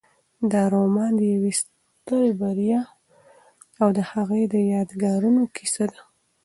[0.51, 2.81] دا رومان د یوې سترې بریا
[3.81, 6.01] او د هغې د یادګارونو کیسه ده.